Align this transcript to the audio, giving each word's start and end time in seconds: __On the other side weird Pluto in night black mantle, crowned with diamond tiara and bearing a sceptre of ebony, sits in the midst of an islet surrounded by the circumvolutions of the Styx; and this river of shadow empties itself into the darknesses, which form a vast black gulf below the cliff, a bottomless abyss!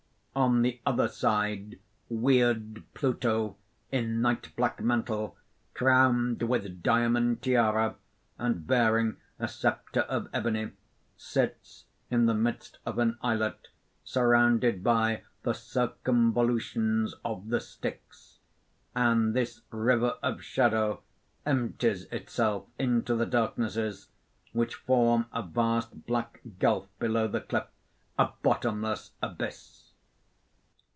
__On 0.43 0.63
the 0.63 0.79
other 0.85 1.09
side 1.09 1.77
weird 2.07 2.83
Pluto 2.93 3.57
in 3.91 4.21
night 4.21 4.55
black 4.55 4.79
mantle, 4.81 5.35
crowned 5.73 6.41
with 6.43 6.81
diamond 6.81 7.41
tiara 7.41 7.95
and 8.37 8.65
bearing 8.65 9.17
a 9.39 9.49
sceptre 9.49 9.99
of 9.99 10.29
ebony, 10.31 10.71
sits 11.17 11.83
in 12.09 12.27
the 12.27 12.33
midst 12.33 12.77
of 12.85 12.97
an 12.97 13.17
islet 13.21 13.67
surrounded 14.05 14.81
by 14.85 15.23
the 15.43 15.51
circumvolutions 15.51 17.13
of 17.25 17.49
the 17.49 17.59
Styx; 17.59 18.39
and 18.95 19.33
this 19.33 19.59
river 19.69 20.13
of 20.23 20.41
shadow 20.41 21.01
empties 21.45 22.05
itself 22.05 22.67
into 22.79 23.17
the 23.17 23.25
darknesses, 23.25 24.07
which 24.53 24.75
form 24.75 25.25
a 25.33 25.43
vast 25.43 26.05
black 26.05 26.39
gulf 26.57 26.87
below 26.99 27.27
the 27.27 27.41
cliff, 27.41 27.67
a 28.17 28.29
bottomless 28.41 29.11
abyss! 29.21 29.79